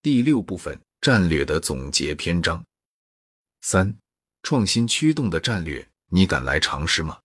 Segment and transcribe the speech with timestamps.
[0.00, 2.64] 第六部分战略的总结篇章
[3.62, 3.92] 三：
[4.44, 7.18] 创新驱动的战略，你敢来尝试吗？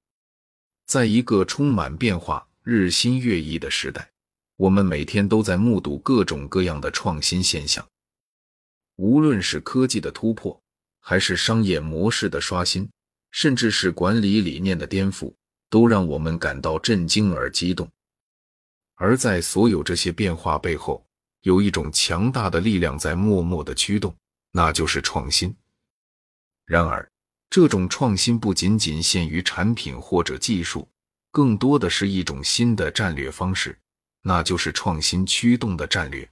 [0.88, 4.10] 在一个充满变化、日新月异的时代，
[4.56, 7.88] 我们每天都在目睹各种各样的创新现象。
[8.96, 10.60] 无论是科技的突破，
[11.00, 12.90] 还是商业模式的刷新，
[13.30, 15.32] 甚至是管理理念的颠覆，
[15.70, 17.88] 都让我们感到震惊而激动。
[18.96, 21.06] 而在所有这些变化背后，
[21.44, 24.14] 有一种强大的力量在默默的驱动，
[24.52, 25.56] 那就是创新。
[26.66, 27.10] 然而，
[27.50, 30.88] 这种创新不仅仅限于产品或者技术，
[31.32, 33.78] 更多的是一种新的战略方式，
[34.22, 36.28] 那就是创新驱动的战略。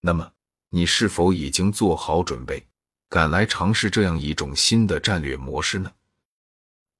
[0.00, 0.32] 那么，
[0.70, 2.66] 你是否已经做好准备，
[3.08, 5.92] 敢来尝试这样一种新的战略模式呢？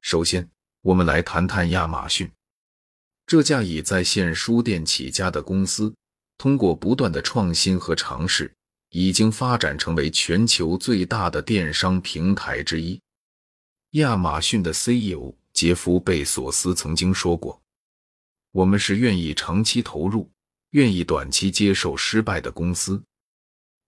[0.00, 0.48] 首先，
[0.82, 2.30] 我们来谈谈亚马逊，
[3.26, 5.92] 这家以在线书店起家的公司。
[6.38, 8.50] 通过不断的创新和尝试，
[8.90, 12.98] 已经发展成为全球最大的电商平台之一。
[13.92, 17.60] 亚马逊的 CEO 杰夫·贝索斯曾经说过
[18.52, 20.30] ：“我们是愿意长期投入、
[20.70, 23.02] 愿意短期接受失败的公司。”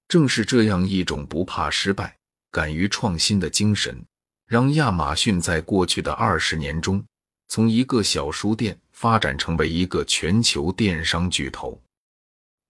[0.09, 2.17] 正是这样一种不怕失败、
[2.51, 4.05] 敢于创新的精神，
[4.49, 7.05] 让亚马逊在过去的二十年中，
[7.47, 11.81] 从一个小书店发展成为一个全球电商巨头。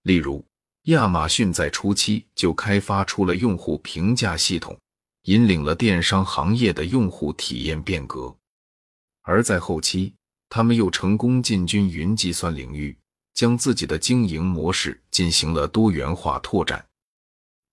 [0.02, 0.44] 例如，
[0.84, 4.78] 亚马逊在初期就开发出了用户评价系统，
[5.24, 8.34] 引领了电商行业的用户体验变革；
[9.22, 10.14] 而在后期，
[10.48, 12.96] 他们又成功进军云计算领域，
[13.34, 16.82] 将自己的经营模式进行了多元化拓展。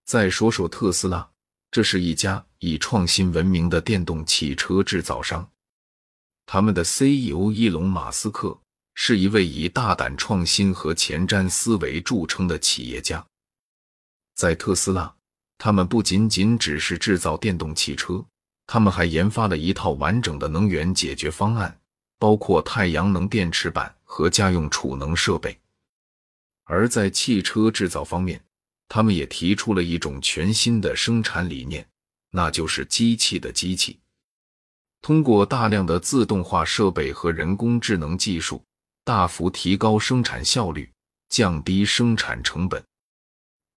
[0.06, 1.30] 再说说特斯拉，
[1.72, 5.50] 这是一家以创新闻名的电动汽车制造商，
[6.46, 8.60] 他们的 CEO 伊隆·马斯克。
[9.00, 13.24] 是一位以大胆创新和前瞻思维著称的企业家。
[14.34, 15.16] 在特斯拉，
[15.60, 18.26] 他们不仅仅只是制造电动汽车，
[18.66, 21.80] 他们还研发了一套完整的能源解决方案，
[22.18, 25.56] 包括太阳能电池板和家用储能设备。
[26.64, 28.44] 而在汽车制造方面，
[28.90, 31.88] 他们也提出了一种全新的生产理念，
[32.32, 34.00] 那就是机器的机器。
[35.04, 38.60] 通过大量的自动化设备和人工智能技术。
[39.08, 40.92] 大幅提高生产效率，
[41.30, 42.84] 降低生产成本，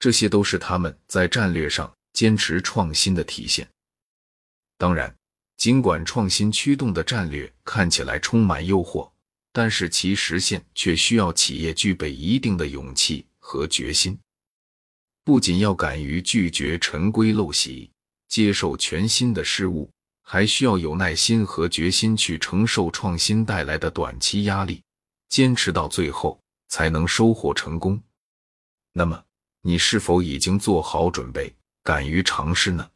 [0.01, 3.69] 这些都是他们在战略上坚持创新的体现。
[4.77, 5.15] 当然，
[5.57, 9.09] 尽管创新驱动的战略看起来充满诱惑，
[9.53, 14.19] 但是其实现却需要企业具备一定的勇气和决心。
[15.23, 17.89] 不仅要敢于拒绝陈规陋习，
[18.27, 19.89] 接受全新的事物，
[20.23, 24.83] 还需要有耐心和决心去承受创新带来的短期压力。
[25.31, 28.03] 坚持到最后才能收获成功。
[28.93, 29.25] 那么，
[29.63, 31.55] 你是否已经做好准备，
[31.85, 32.91] 敢于尝试呢？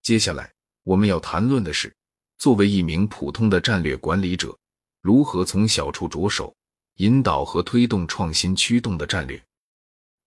[0.00, 0.50] 接下来
[0.84, 1.92] 我们要谈论的是，
[2.38, 4.56] 作为一名普通的战略管理者，
[5.02, 6.54] 如何从小处着手，
[6.98, 9.42] 引导和推动创新驱动的战略。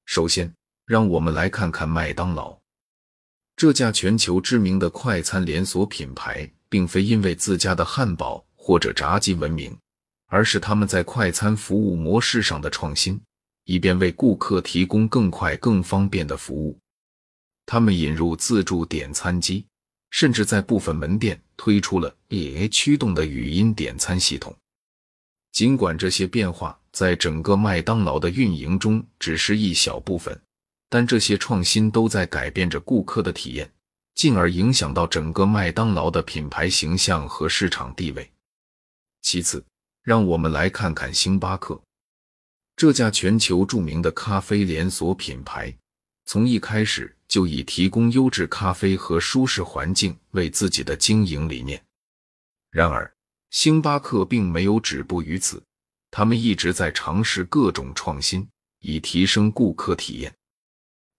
[0.05, 0.53] 首先，
[0.85, 2.59] 让我们来看看麦当劳
[3.55, 9.73] 这家全球知名的快餐连锁品牌，并非因为自家的汉堡或者炸鸡闻名。
[10.33, 13.21] 而是他们在快餐服务模式上的创新，
[13.65, 16.75] 以便为顾客提供更快、更方便的服务。
[17.67, 19.63] 他们引入自助点餐机，
[20.09, 24.55] 甚至在部分门店推出了 AI 驱动的语音点餐系统。
[25.51, 30.35] 尽管这些变化在整个麦当劳的运营中只是一小部分，
[30.89, 33.71] 但这些创新都在改变着顾客的体验，
[34.15, 38.27] 进而影响到整个麦当劳的品牌形象和市场地位。
[39.21, 39.63] 其次，
[40.03, 41.81] 让我们来看看星巴克
[42.75, 45.73] 这家全球著名的咖啡连锁品牌，
[46.25, 51.81] 从一开始就以提供优质咖啡和舒适环境为自己的经营理念。
[52.69, 53.09] 然而，
[53.51, 55.63] 星巴克并没有止步于此，
[56.11, 58.45] 他们一直在尝试各种创新，
[58.79, 60.33] 以提升顾客体验。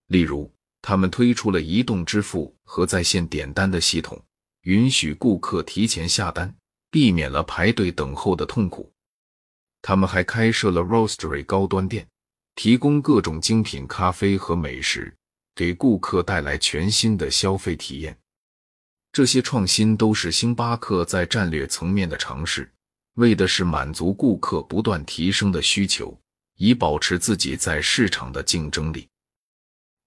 [0.09, 0.53] 例如，
[0.83, 4.21] 他们推出了移动支付和在线点单的系统，
[4.63, 6.55] 允许顾客提前下单。
[6.95, 8.89] 避免了排队等候的痛苦。
[9.83, 12.07] 他们还开设了 Roastery 高端店，
[12.55, 15.13] 提供各种精品咖啡和美食，
[15.57, 18.17] 给顾客带来全新的消费体验。
[19.11, 22.73] 这些创新都是星巴克在战略层面的尝试，
[23.15, 26.17] 为的是满足顾客不断提升的需求，
[26.59, 29.09] 以保持自己在市场的竞争力。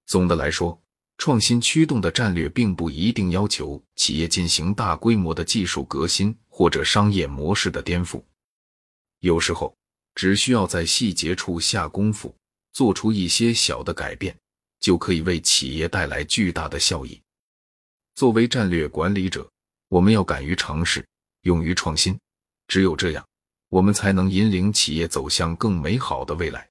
[0.05, 0.81] 总的来说，
[1.17, 8.19] 创新驱动的战略并不一定要求企业进行大规模的技术革新或者商业模式的颠覆，
[9.19, 9.77] 有时候
[10.15, 12.35] 只需要在细节处下功夫，
[12.73, 14.35] 做出一些小的改变，
[14.79, 17.21] 就可以为企业带来巨大的效益。
[18.15, 19.47] 作为战略管理者，
[19.87, 21.07] 我们要敢于尝试，
[21.41, 22.19] 勇于创新。
[22.67, 23.23] 只有这样，
[23.69, 26.67] 我们才能引领企业走向更美好的未来。